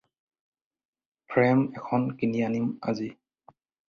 [1.33, 3.11] Frame এখন কিনি আনিম আজি।